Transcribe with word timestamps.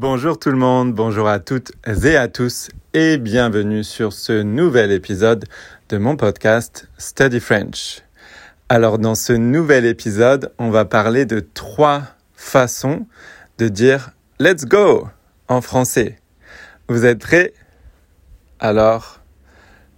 Bonjour 0.00 0.38
tout 0.38 0.50
le 0.50 0.56
monde, 0.56 0.94
bonjour 0.94 1.26
à 1.26 1.40
toutes 1.40 1.72
et 1.84 2.16
à 2.16 2.28
tous 2.28 2.68
et 2.94 3.18
bienvenue 3.18 3.82
sur 3.82 4.12
ce 4.12 4.42
nouvel 4.42 4.92
épisode 4.92 5.44
de 5.88 5.98
mon 5.98 6.14
podcast 6.14 6.88
Study 6.98 7.40
French. 7.40 8.02
Alors 8.68 9.00
dans 9.00 9.16
ce 9.16 9.32
nouvel 9.32 9.84
épisode, 9.84 10.52
on 10.56 10.70
va 10.70 10.84
parler 10.84 11.24
de 11.24 11.40
trois 11.40 12.04
façons 12.34 13.08
de 13.58 13.66
dire 13.66 14.12
Let's 14.38 14.66
go 14.66 15.08
en 15.48 15.60
français. 15.60 16.20
Vous 16.88 17.04
êtes 17.04 17.18
prêts? 17.18 17.52
Alors, 18.60 19.18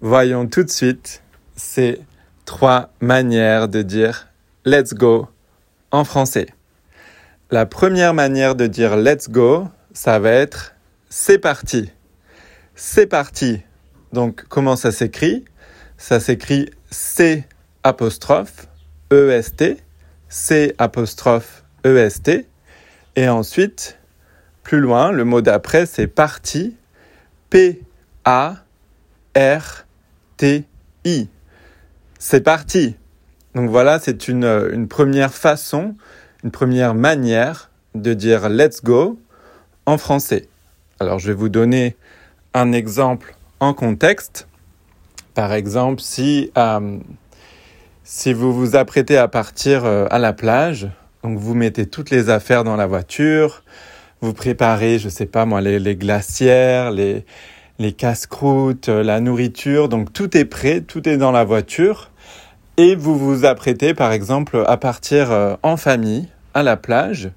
voyons 0.00 0.46
tout 0.46 0.64
de 0.64 0.70
suite 0.70 1.22
ces 1.56 2.00
trois 2.46 2.88
manières 3.02 3.68
de 3.68 3.82
dire 3.82 4.28
Let's 4.64 4.94
go 4.94 5.28
en 5.90 6.04
français. 6.04 6.46
La 7.50 7.66
première 7.66 8.14
manière 8.14 8.54
de 8.54 8.66
dire 8.66 8.96
Let's 8.96 9.28
go, 9.28 9.68
ça 9.92 10.18
va 10.18 10.30
être 10.30 10.74
C'est 11.08 11.38
parti. 11.38 11.90
C'est 12.74 13.06
parti. 13.06 13.62
Donc 14.12 14.44
comment 14.48 14.76
ça 14.76 14.92
s'écrit? 14.92 15.44
Ça 15.98 16.20
s'écrit 16.20 16.70
C 16.90 17.44
apostrophe 17.82 18.68
EST, 19.10 19.82
C 20.28 20.74
apostrophe 20.78 21.64
EST. 21.84 22.46
Et 23.16 23.28
ensuite, 23.28 23.98
plus 24.62 24.78
loin, 24.78 25.10
le 25.10 25.24
mot 25.24 25.40
d'après, 25.40 25.84
c'est 25.86 26.06
parti, 26.06 26.76
P-A-R-T-I. 27.50 28.68
C'est 32.18 32.40
parti. 32.40 32.96
Donc 33.56 33.68
voilà, 33.68 33.98
c'est 33.98 34.28
une, 34.28 34.44
une 34.72 34.86
première 34.86 35.34
façon, 35.34 35.96
une 36.44 36.52
première 36.52 36.94
manière 36.94 37.70
de 37.96 38.14
dire 38.14 38.48
let's 38.48 38.84
go 38.84 39.18
en 39.90 39.98
français. 39.98 40.46
Alors 41.00 41.18
je 41.18 41.26
vais 41.28 41.34
vous 41.34 41.48
donner 41.48 41.96
un 42.54 42.72
exemple 42.72 43.34
en 43.58 43.74
contexte. 43.74 44.46
Par 45.34 45.52
exemple, 45.52 46.00
si, 46.00 46.52
euh, 46.56 46.98
si 48.04 48.32
vous 48.32 48.54
vous 48.54 48.76
apprêtez 48.76 49.16
à 49.16 49.26
partir 49.26 49.84
euh, 49.84 50.06
à 50.10 50.20
la 50.20 50.32
plage, 50.32 50.88
donc 51.24 51.38
vous 51.38 51.54
mettez 51.54 51.86
toutes 51.86 52.10
les 52.10 52.30
affaires 52.30 52.62
dans 52.62 52.76
la 52.76 52.86
voiture, 52.86 53.64
vous 54.20 54.32
préparez, 54.32 55.00
je 55.00 55.08
sais 55.08 55.26
pas 55.26 55.44
moi, 55.44 55.60
les, 55.60 55.96
glacières, 55.96 56.92
les, 56.92 57.24
les 57.80 57.92
casse-croûtes, 57.92 58.90
euh, 58.90 59.02
la 59.02 59.18
nourriture, 59.20 59.88
donc 59.88 60.12
tout 60.12 60.36
est 60.36 60.44
prêt, 60.44 60.82
tout 60.82 61.08
est 61.08 61.16
dans 61.16 61.32
la 61.32 61.42
voiture, 61.42 62.10
et 62.76 62.94
vous 62.94 63.18
vous 63.18 63.44
apprêtez 63.44 63.92
par 63.92 64.12
exemple 64.12 64.62
à 64.68 64.76
partir 64.76 65.58
en 65.62 65.76
famille 65.76 66.28
à 66.54 66.62
la 66.62 66.76
plage. 66.76 67.30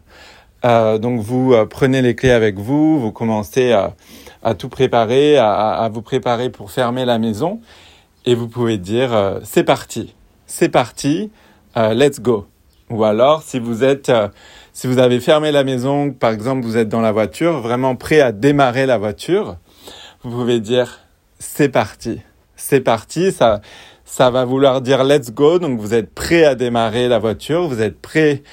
Euh, 0.65 0.97
donc 0.97 1.19
vous 1.19 1.53
euh, 1.53 1.65
prenez 1.65 2.01
les 2.01 2.15
clés 2.15 2.31
avec 2.31 2.57
vous, 2.57 2.99
vous 2.99 3.11
commencez 3.11 3.73
à, 3.73 3.95
à 4.43 4.53
tout 4.53 4.69
préparer, 4.69 5.37
à, 5.37 5.71
à, 5.71 5.89
vous 5.89 6.01
préparer 6.01 6.49
pour 6.49 6.71
fermer 6.71 7.03
la 7.03 7.19
maison, 7.19 7.59
et 8.25 8.33
vous 8.33 8.47
pouvez 8.47 8.77
dire 8.77 9.13
euh, 9.13 9.39
c'est 9.43 9.65
parti, 9.65 10.15
c'est 10.45 10.69
parti, 10.69 11.31
let's 11.75 12.21
go. 12.21 12.45
Ou 12.89 13.03
alors 13.03 13.41
si 13.41 13.59
vous 13.59 13.83
êtes, 13.83 14.11
si 14.71 14.87
vous 14.87 14.99
avez 14.99 15.19
fermé 15.19 15.51
la 15.51 15.63
maison, 15.63 16.11
par 16.11 16.31
exemple 16.31 16.65
vous 16.65 16.77
êtes 16.77 16.89
dans 16.89 17.01
la 17.01 17.11
voiture, 17.11 17.59
vraiment 17.59 17.95
prêt 17.95 18.21
à 18.21 18.31
démarrer 18.31 18.85
la 18.85 18.97
voiture, 18.97 19.57
vous 20.23 20.31
pouvez 20.31 20.59
dire 20.59 20.99
c'est 21.39 21.69
parti, 21.69 22.21
c'est 22.55 22.81
parti, 22.81 23.31
ça, 23.31 23.61
ça 24.05 24.29
va 24.29 24.45
vouloir 24.45 24.81
dire 24.81 25.03
let's 25.03 25.31
go, 25.31 25.59
donc 25.59 25.79
vous 25.79 25.93
êtes 25.93 26.13
prêt 26.13 26.43
à 26.43 26.55
démarrer 26.55 27.07
la 27.07 27.19
voiture, 27.19 27.67
vous 27.67 27.81
êtes 27.81 27.99
prêt 27.99 28.43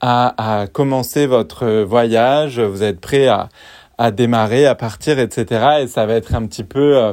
à, 0.00 0.66
commencer 0.72 1.26
votre 1.26 1.82
voyage, 1.82 2.60
vous 2.60 2.82
êtes 2.82 3.00
prêt 3.00 3.26
à, 3.26 3.48
à, 3.98 4.10
démarrer, 4.10 4.66
à 4.66 4.74
partir, 4.74 5.18
etc. 5.18 5.82
Et 5.82 5.86
ça 5.86 6.06
va 6.06 6.14
être 6.14 6.34
un 6.34 6.46
petit 6.46 6.64
peu 6.64 6.96
euh, 6.96 7.12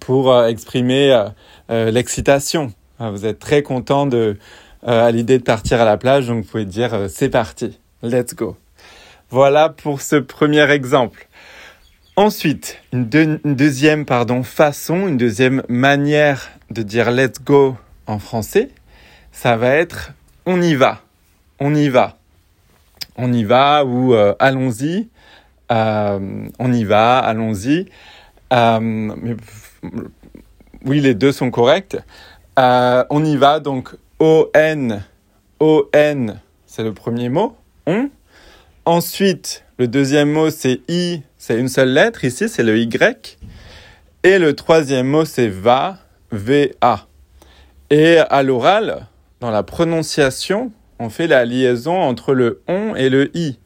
pour 0.00 0.32
euh, 0.32 0.48
exprimer 0.48 1.28
euh, 1.70 1.90
l'excitation. 1.90 2.72
Vous 2.98 3.26
êtes 3.26 3.40
très 3.40 3.62
content 3.62 4.06
de, 4.06 4.38
à 4.82 5.10
l'idée 5.10 5.38
de 5.38 5.42
partir 5.42 5.80
à 5.80 5.84
la 5.84 5.96
plage, 5.96 6.28
donc 6.28 6.44
vous 6.44 6.50
pouvez 6.50 6.64
dire 6.64 7.06
c'est 7.08 7.28
parti, 7.28 7.78
let's 8.02 8.34
go. 8.34 8.56
Voilà 9.30 9.68
pour 9.68 10.00
ce 10.00 10.16
premier 10.16 10.70
exemple. 10.70 11.28
Ensuite, 12.16 12.78
une, 12.92 13.08
une, 13.44 13.56
deuxième 13.56 14.06
pardon, 14.06 14.44
façon, 14.44 15.08
une 15.08 15.16
deuxième 15.16 15.64
manière 15.68 16.50
de 16.70 16.82
dire 16.82 17.10
let's 17.10 17.42
go 17.42 17.76
en 18.06 18.20
français, 18.20 18.70
ça 19.32 19.56
va 19.56 19.70
être 19.70 20.12
on 20.46 20.62
y 20.62 20.74
va 20.76 21.03
on 21.60 21.74
y 21.74 21.88
va. 21.88 22.18
On 23.16 23.32
y 23.32 23.44
va 23.44 23.84
ou 23.84 24.14
euh, 24.14 24.34
allons-y. 24.38 25.08
Euh, 25.70 26.48
on 26.58 26.72
y 26.72 26.84
va, 26.84 27.18
allons-y. 27.18 27.86
Euh, 28.52 29.36
oui, 30.84 31.00
les 31.00 31.14
deux 31.14 31.32
sont 31.32 31.50
corrects. 31.50 31.96
on 32.56 33.24
y 33.24 33.36
va, 33.36 33.60
donc 33.60 33.94
O-N, 34.18 35.02
O-N, 35.60 36.40
c'est 36.66 36.82
le 36.82 36.92
premier 36.92 37.28
mot, 37.28 37.56
on. 37.86 38.10
Ensuite, 38.86 39.64
le 39.78 39.88
deuxième 39.88 40.30
mot, 40.30 40.50
c'est 40.50 40.80
I, 40.88 41.22
c'est 41.38 41.58
une 41.58 41.68
seule 41.68 41.94
lettre, 41.94 42.24
ici, 42.24 42.50
c'est 42.50 42.62
le 42.62 42.78
Y. 42.78 43.38
Et 44.22 44.38
le 44.38 44.54
troisième 44.54 45.06
mot, 45.06 45.24
c'est 45.24 45.48
va, 45.48 45.98
V-A. 46.32 47.06
Et 47.90 48.18
à 48.18 48.42
l'oral, 48.42 49.06
dans 49.40 49.50
la 49.50 49.62
prononciation, 49.62 50.70
on 50.98 51.10
fait 51.10 51.26
la 51.26 51.44
liaison 51.44 52.00
entre 52.00 52.34
le 52.34 52.62
on 52.68 52.94
et 52.94 53.08
le 53.08 53.36
i. 53.36 53.58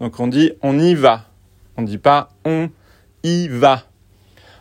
Donc 0.00 0.18
on 0.20 0.26
dit 0.26 0.52
on 0.62 0.78
y 0.78 0.94
va. 0.94 1.26
On 1.76 1.82
ne 1.82 1.86
dit 1.86 1.98
pas 1.98 2.30
on 2.44 2.70
y 3.22 3.48
va. 3.48 3.84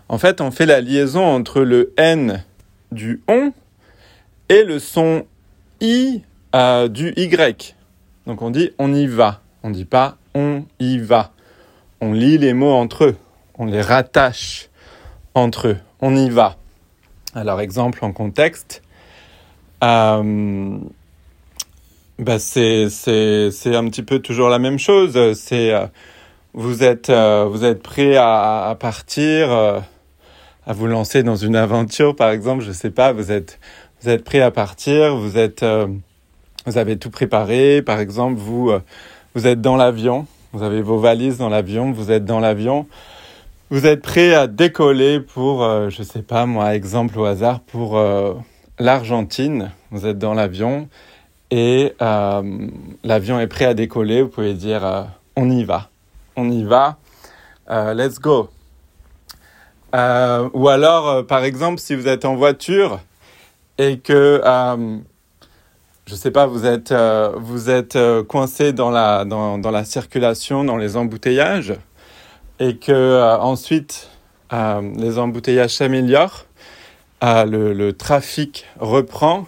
En 0.07 0.17
fait, 0.17 0.41
on 0.41 0.51
fait 0.51 0.65
la 0.65 0.81
liaison 0.81 1.23
entre 1.23 1.61
le 1.61 1.93
n 1.97 2.43
du 2.91 3.21
on 3.27 3.53
et 4.49 4.63
le 4.63 4.79
son 4.79 5.25
i 5.81 6.23
euh, 6.55 6.87
du 6.87 7.13
y. 7.15 7.75
Donc 8.25 8.41
on 8.41 8.49
dit 8.49 8.71
on 8.79 8.93
y 8.93 9.07
va. 9.07 9.41
On 9.63 9.69
ne 9.69 9.73
dit 9.73 9.85
pas 9.85 10.17
on 10.33 10.65
y 10.79 10.97
va. 10.97 11.31
On 12.01 12.13
lit 12.13 12.37
les 12.37 12.53
mots 12.53 12.73
entre 12.73 13.05
eux. 13.05 13.17
On 13.57 13.65
les 13.65 13.81
rattache 13.81 14.69
entre 15.33 15.69
eux. 15.69 15.77
On 16.01 16.15
y 16.15 16.29
va. 16.29 16.57
Alors 17.35 17.61
exemple 17.61 18.03
en 18.03 18.11
contexte. 18.11 18.81
Euh, 19.83 20.79
bah 22.19 22.37
c'est 22.37 22.89
c'est 22.89 23.49
c'est 23.49 23.75
un 23.77 23.85
petit 23.85 24.03
peu 24.03 24.19
toujours 24.19 24.49
la 24.49 24.59
même 24.59 24.77
chose. 24.77 25.17
C'est 25.35 25.73
euh, 25.73 25.87
vous 26.53 26.83
êtes 26.83 27.09
euh, 27.09 27.45
vous 27.49 27.63
êtes 27.63 27.81
prêt 27.81 28.17
à, 28.17 28.67
à 28.67 28.75
partir, 28.75 29.49
euh, 29.51 29.79
à 30.67 30.73
vous 30.73 30.87
lancer 30.87 31.23
dans 31.23 31.37
une 31.37 31.55
aventure 31.55 32.17
par 32.17 32.31
exemple. 32.31 32.61
Je 32.61 32.73
sais 32.73 32.89
pas. 32.89 33.13
Vous 33.13 33.31
êtes 33.31 33.57
vous 34.01 34.09
êtes 34.09 34.25
prêt 34.25 34.41
à 34.41 34.51
partir. 34.51 35.15
Vous 35.15 35.37
êtes 35.37 35.65
vous 36.65 36.77
avez 36.77 36.97
tout 36.97 37.09
préparé. 37.09 37.81
Par 37.81 38.01
exemple, 38.01 38.37
vous 38.37 38.73
vous 39.33 39.47
êtes 39.47 39.61
dans 39.61 39.77
l'avion. 39.77 40.27
Vous 40.51 40.63
avez 40.63 40.81
vos 40.81 40.99
valises 40.99 41.37
dans 41.37 41.49
l'avion. 41.49 41.93
Vous 41.93 42.11
êtes 42.11 42.25
dans 42.25 42.41
l'avion. 42.41 42.85
Vous 43.69 43.85
êtes 43.85 44.01
prêt 44.01 44.33
à 44.33 44.47
décoller 44.47 45.21
pour 45.21 45.61
je 45.89 46.03
sais 46.03 46.23
pas 46.23 46.45
moi 46.45 46.75
exemple 46.75 47.17
au 47.17 47.23
hasard 47.23 47.61
pour 47.61 47.97
l'Argentine. 48.77 49.71
Vous 49.91 50.05
êtes 50.05 50.17
dans 50.17 50.33
l'avion 50.33 50.89
et 51.51 51.93
euh, 52.01 52.67
l'avion 53.03 53.39
est 53.39 53.47
prêt 53.47 53.65
à 53.65 53.73
décoller, 53.73 54.21
vous 54.21 54.29
pouvez 54.29 54.53
dire 54.53 54.85
euh, 54.85 55.03
on 55.35 55.49
y 55.49 55.63
va, 55.63 55.89
on 56.35 56.49
y 56.49 56.63
va, 56.63 56.97
euh, 57.69 57.93
let's 57.93 58.19
go. 58.19 58.49
ou 59.93 60.69
alors, 60.69 61.25
par 61.25 61.43
exemple, 61.43 61.79
si 61.79 61.95
vous 61.95 62.07
êtes 62.07 62.25
en 62.25 62.35
voiture 62.35 62.99
et 63.77 63.99
que, 63.99 64.41
je 66.05 66.15
sais 66.15 66.31
pas, 66.31 66.45
vous 66.45 66.65
êtes, 66.65 66.93
vous 67.37 67.69
êtes 67.69 67.97
coincé 68.27 68.73
dans 68.73 68.91
la, 68.91 69.25
dans, 69.25 69.57
dans, 69.57 69.71
la 69.71 69.85
circulation, 69.85 70.63
dans 70.63 70.77
les 70.77 70.97
embouteillages, 70.97 71.73
et 72.59 72.77
que 72.77 73.37
ensuite 73.39 74.09
les 74.51 75.17
embouteillages 75.17 75.75
s'améliorent, 75.77 76.45
le, 77.21 77.73
le, 77.73 77.93
trafic 77.93 78.65
reprend 78.79 79.45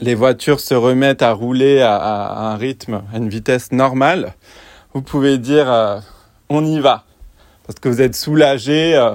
les 0.00 0.14
voitures 0.14 0.60
se 0.60 0.74
remettent 0.74 1.22
à 1.22 1.32
rouler 1.32 1.80
à, 1.80 2.50
un 2.50 2.56
rythme, 2.56 3.02
à 3.12 3.18
une 3.18 3.28
vitesse 3.28 3.72
normale, 3.72 4.34
vous 4.94 5.02
pouvez 5.02 5.38
dire 5.38 5.70
euh, 5.70 5.98
on 6.48 6.64
y 6.64 6.80
va. 6.80 7.04
Parce 7.66 7.78
que 7.78 7.88
vous 7.88 8.00
êtes 8.00 8.14
soulagé, 8.14 8.94
euh, 8.94 9.14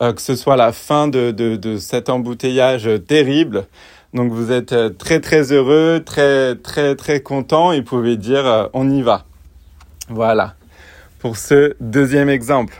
euh, 0.00 0.12
que 0.12 0.22
ce 0.22 0.36
soit 0.36 0.56
la 0.56 0.72
fin 0.72 1.08
de, 1.08 1.30
de, 1.30 1.76
cet 1.76 2.08
embouteillage 2.08 2.88
terrible. 3.06 3.66
Donc 4.14 4.32
vous 4.32 4.52
êtes 4.52 4.96
très 4.98 5.20
très 5.20 5.52
heureux, 5.52 6.02
très 6.04 6.54
très 6.54 6.94
très 6.94 7.20
content 7.20 7.72
et 7.72 7.80
vous 7.80 7.84
pouvez 7.84 8.16
dire 8.16 8.70
on 8.72 8.88
y 8.88 9.02
va. 9.02 9.24
Voilà 10.08 10.54
pour 11.24 11.38
ce 11.38 11.74
deuxième 11.80 12.28
exemple. 12.28 12.74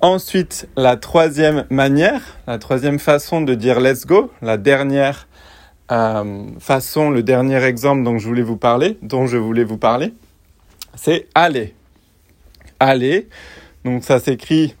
Ensuite, 0.00 0.68
la 0.76 0.96
troisième 0.96 1.64
manière, 1.70 2.20
la 2.46 2.56
troisième 2.58 3.00
façon 3.00 3.40
de 3.40 3.54
dire 3.54 3.80
let's 3.80 4.06
go, 4.06 4.30
la 4.42 4.56
dernière 4.56 5.27
euh, 5.90 6.46
façon, 6.58 7.10
le 7.10 7.22
dernier 7.22 7.62
exemple 7.64 8.02
dont 8.02 8.18
je 8.18 8.26
voulais 8.26 8.42
vous 8.42 8.56
parler, 8.56 8.98
dont 9.02 9.26
je 9.26 9.36
voulais 9.36 9.64
vous 9.64 9.78
parler, 9.78 10.14
c'est 10.94 11.26
aller. 11.34 11.74
Aller, 12.80 13.28
donc 13.84 14.04
ça 14.04 14.20
s'écrit 14.20 14.74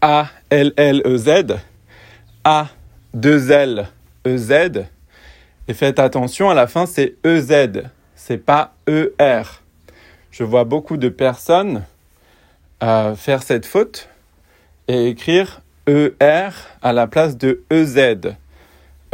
A-L-L-E-Z, 0.00 1.56
A-2-L-E-Z, 2.44 4.52
et 5.68 5.74
faites 5.74 5.98
attention, 5.98 6.50
à 6.50 6.54
la 6.54 6.66
fin 6.66 6.86
c'est 6.86 7.14
E-Z, 7.24 7.84
c'est 8.14 8.38
pas 8.38 8.74
E-R. 8.88 9.62
Je 10.30 10.44
vois 10.44 10.64
beaucoup 10.64 10.98
de 10.98 11.08
personnes 11.08 11.84
euh, 12.82 13.14
faire 13.14 13.42
cette 13.42 13.64
faute 13.64 14.10
et 14.86 15.08
écrire 15.08 15.62
ER 15.86 16.50
à 16.82 16.92
la 16.92 17.06
place 17.06 17.38
de 17.38 17.62
EZ. 17.70 18.34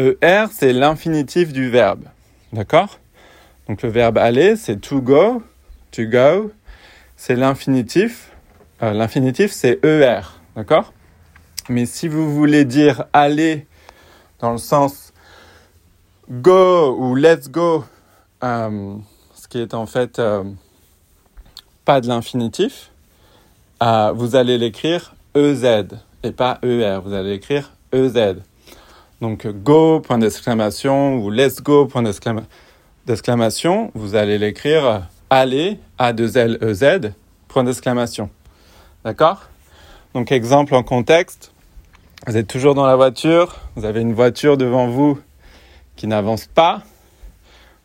ER, 0.03 0.47
c'est 0.51 0.73
l'infinitif 0.73 1.53
du 1.53 1.71
verbe. 1.71 2.05
D'accord? 2.53 2.99
Donc 3.69 3.83
le 3.83 3.89
verbe 3.89 4.19
aller, 4.19 4.57
c'est 4.57 4.81
to 4.81 5.01
go, 5.01 5.43
to 5.93 6.05
go. 6.07 6.51
C'est 7.17 7.37
l'infinitif. 7.37 8.33
Euh, 8.83 8.93
l'infinitif, 8.93 9.53
c'est 9.53 9.79
ER. 9.85 10.23
D'accord? 10.57 10.93
Mais 11.69 11.87
si 11.87 12.09
vous 12.09 12.35
voulez 12.35 12.65
dire 12.65 13.05
aller 13.13 13.67
dans 14.41 14.51
le 14.51 14.59
sens 14.59 15.13
go 16.29 16.97
ou 16.99 17.15
let's 17.15 17.49
go, 17.49 17.85
euh, 18.43 18.97
ce 19.35 19.47
qui 19.47 19.61
est 19.61 19.73
en 19.73 19.87
fait 19.87 20.19
euh, 20.19 20.43
pas 21.85 22.01
de 22.01 22.09
l'infinitif, 22.09 22.91
vous 24.15 24.37
allez 24.37 24.59
l'écrire 24.59 25.15
EZ 25.35 25.87
et 26.23 26.33
pas 26.33 26.59
ER. 26.63 26.99
Vous 27.05 27.13
allez 27.13 27.35
écrire 27.35 27.73
EZ. 27.93 28.43
Donc 29.23 29.47
go, 29.47 30.01
point 30.01 30.19
d'exclamation, 30.19 31.15
ou 31.19 31.31
let's 31.31 31.63
go, 31.63 31.87
point 31.87 32.03
d'exclamation. 32.03 33.93
Vous 33.95 34.17
allez 34.17 34.37
l'écrire 34.37 35.07
aller, 35.31 35.79
A2L-E-Z, 36.01 37.13
point 37.47 37.63
d'exclamation. 37.63 38.31
D'accord? 39.05 39.43
Donc 40.13 40.33
exemple 40.33 40.75
en 40.75 40.83
contexte. 40.83 41.53
Vous 42.27 42.37
êtes 42.37 42.49
toujours 42.49 42.75
dans 42.75 42.85
la 42.85 42.97
voiture, 42.97 43.61
vous 43.77 43.85
avez 43.85 44.01
une 44.01 44.13
voiture 44.13 44.57
devant 44.57 44.89
vous 44.89 45.21
qui 45.95 46.09
n'avance 46.09 46.47
pas, 46.47 46.83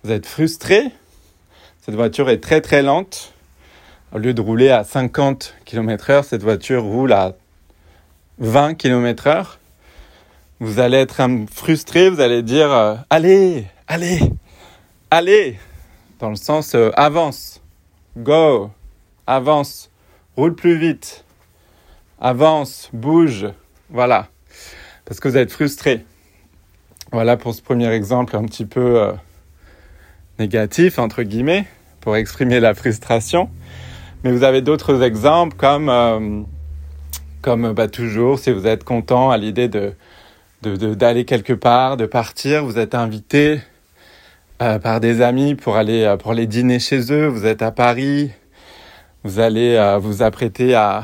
vous 0.04 0.12
êtes 0.12 0.26
frustré, 0.26 0.90
cette 1.82 1.94
voiture 1.94 2.32
est 2.32 2.40
très 2.42 2.62
très 2.62 2.82
lente. 2.82 3.32
Au 4.12 4.18
lieu 4.18 4.34
de 4.34 4.42
rouler 4.42 4.72
à 4.72 4.84
50 4.84 5.54
km 5.66 6.10
heure, 6.10 6.26
cette 6.26 6.42
voiture 6.42 6.82
roule 6.82 7.14
à 7.14 7.36
20 8.40 8.74
km 8.74 9.28
heure, 9.28 9.60
vous 10.60 10.80
allez 10.80 10.98
être 10.98 11.22
frustré, 11.52 12.10
vous 12.10 12.20
allez 12.20 12.42
dire 12.42 12.72
euh, 12.72 12.96
allez, 13.10 13.66
allez, 13.88 14.20
allez, 15.12 15.60
dans 16.20 16.30
le 16.30 16.36
sens 16.36 16.74
euh, 16.74 16.90
avance, 16.96 17.62
go, 18.18 18.72
avance, 19.28 19.92
roule 20.36 20.56
plus 20.56 20.78
vite, 20.78 21.26
avance, 22.20 22.90
bouge, 22.92 23.48
voilà, 23.90 24.28
parce 25.06 25.20
que 25.20 25.28
vous 25.28 25.38
êtes 25.38 25.52
frustré. 25.52 26.06
Voilà 27.12 27.38
pour 27.38 27.54
ce 27.54 27.62
premier 27.62 27.90
exemple 27.90 28.36
un 28.36 28.44
petit 28.44 28.66
peu 28.66 29.00
euh, 29.00 29.14
négatif, 30.40 31.00
entre 31.00 31.24
guillemets, 31.24 31.66
pour 32.02 32.18
exprimer 32.18 32.60
la 32.60 32.74
frustration. 32.74 33.50
Mais 34.24 34.32
vous 34.32 34.44
avez 34.44 34.62
d'autres 34.62 35.04
exemples 35.04 35.56
comme 35.56 36.48
comme 37.44 37.72
bah, 37.72 37.88
toujours, 37.88 38.40
si 38.40 38.52
vous 38.52 38.68
êtes 38.68 38.84
content 38.84 39.30
à 39.30 39.38
l'idée 39.38 39.70
de, 39.70 39.94
d'aller 40.62 41.26
quelque 41.26 41.54
part, 41.54 41.98
de 41.98 42.06
partir, 42.06 42.66
vous 42.66 42.80
êtes 42.80 42.96
invité 42.96 43.62
euh, 44.62 44.80
par 44.80 45.00
des 45.00 45.22
amis 45.22 45.54
pour 45.54 45.78
aller 45.78 46.04
euh, 46.04 46.18
pour 46.18 46.34
les 46.34 46.48
dîner 46.48 46.80
chez 46.80 47.12
eux, 47.14 47.28
vous 47.28 47.46
êtes 47.46 47.62
à 47.62 47.72
Paris, 47.72 48.32
vous 49.24 49.40
allez 49.40 49.76
euh, 49.76 50.00
vous 50.00 50.24
apprêter 50.24 50.74
à, 50.74 51.04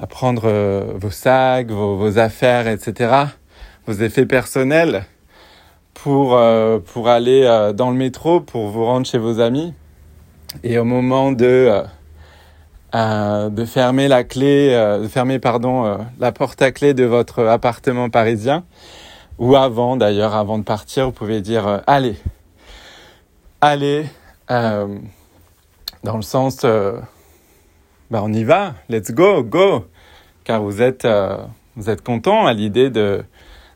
à 0.00 0.06
prendre 0.08 0.50
vos 0.96 1.10
sacs, 1.10 1.70
vos, 1.70 1.96
vos, 1.96 2.18
affaires, 2.18 2.66
etc., 2.66 3.26
vos 3.86 3.92
effets 3.92 4.26
personnels 4.26 5.04
pour, 5.94 6.40
pour 6.92 7.08
aller 7.08 7.72
dans 7.74 7.90
le 7.90 7.96
métro, 7.96 8.40
pour 8.40 8.68
vous 8.68 8.84
rendre 8.84 9.06
chez 9.06 9.18
vos 9.18 9.40
amis. 9.40 9.74
Et 10.64 10.78
au 10.78 10.84
moment 10.84 11.32
de 11.32 11.82
euh, 12.92 13.50
de 13.50 13.64
fermer 13.64 14.08
la 14.08 14.24
clé, 14.24 14.70
euh, 14.72 15.02
de 15.02 15.06
fermer 15.06 15.38
pardon 15.38 15.84
euh, 15.84 15.98
la 16.18 16.32
porte 16.32 16.60
à 16.60 16.72
clé 16.72 16.92
de 16.92 17.04
votre 17.04 17.44
appartement 17.44 18.10
parisien, 18.10 18.64
ou 19.38 19.54
avant 19.54 19.96
d'ailleurs, 19.96 20.34
avant 20.34 20.58
de 20.58 20.64
partir, 20.64 21.06
vous 21.06 21.12
pouvez 21.12 21.40
dire 21.40 21.82
allez, 21.86 22.16
allez, 23.60 24.06
dans 24.48 26.16
le 26.16 26.22
sens 26.22 26.62
bah 28.10 28.20
on 28.24 28.32
y 28.32 28.42
va, 28.42 28.74
let's 28.88 29.12
go, 29.12 29.44
go, 29.44 29.84
car 30.42 30.60
vous 30.60 30.82
êtes 30.82 31.06
vous 31.76 31.90
êtes 31.90 32.02
content 32.02 32.46
à 32.46 32.52
l'idée 32.52 32.90
de 32.90 33.22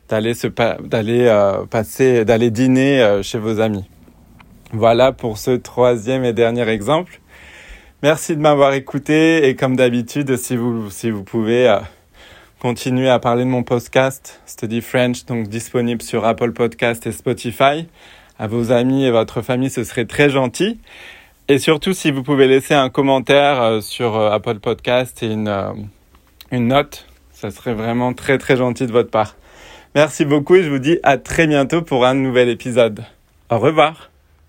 d'aller 0.08 0.34
se 0.34 0.48
d'aller 0.48 1.62
passer 1.70 2.24
d'aller 2.24 2.50
dîner 2.50 3.20
chez 3.22 3.38
vos 3.38 3.60
amis. 3.60 3.88
Voilà 4.72 5.12
pour 5.12 5.38
ce 5.38 5.52
troisième 5.52 6.24
et 6.24 6.32
dernier 6.32 6.68
exemple. 6.68 7.20
Merci 8.02 8.36
de 8.36 8.40
m'avoir 8.40 8.74
écouté 8.74 9.48
et 9.48 9.56
comme 9.56 9.76
d'habitude, 9.76 10.36
si 10.36 10.56
vous, 10.56 10.90
si 10.90 11.10
vous 11.10 11.24
pouvez 11.24 11.68
euh, 11.68 11.78
continuer 12.60 13.08
à 13.08 13.18
parler 13.18 13.44
de 13.44 13.48
mon 13.48 13.62
podcast 13.62 14.40
Study 14.46 14.80
French, 14.80 15.24
donc 15.24 15.48
disponible 15.48 16.02
sur 16.02 16.24
Apple 16.24 16.52
Podcast 16.52 17.06
et 17.06 17.12
Spotify, 17.12 17.88
à 18.38 18.46
vos 18.46 18.72
amis 18.72 19.04
et 19.04 19.10
votre 19.10 19.42
famille, 19.42 19.70
ce 19.70 19.84
serait 19.84 20.04
très 20.04 20.28
gentil. 20.28 20.78
Et 21.48 21.58
surtout, 21.58 21.92
si 21.92 22.10
vous 22.10 22.22
pouvez 22.22 22.46
laisser 22.46 22.74
un 22.74 22.90
commentaire 22.90 23.62
euh, 23.62 23.80
sur 23.80 24.16
euh, 24.16 24.30
Apple 24.30 24.60
Podcast 24.60 25.22
et 25.22 25.26
une, 25.26 25.88
une 26.50 26.68
note, 26.68 27.06
ça 27.32 27.50
serait 27.50 27.74
vraiment 27.74 28.14
très 28.14 28.38
très 28.38 28.56
gentil 28.56 28.86
de 28.86 28.92
votre 28.92 29.10
part. 29.10 29.36
Merci 29.94 30.24
beaucoup 30.24 30.56
et 30.56 30.62
je 30.62 30.70
vous 30.70 30.78
dis 30.78 30.98
à 31.02 31.18
très 31.18 31.46
bientôt 31.46 31.82
pour 31.82 32.04
un 32.04 32.14
nouvel 32.14 32.48
épisode. 32.48 33.04
Au 33.50 33.58
revoir. 33.58 34.13